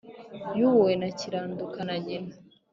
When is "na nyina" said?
1.87-2.33